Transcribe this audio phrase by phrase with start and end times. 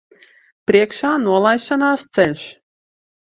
[0.69, 2.47] Priekšā nolaišanās ceļš.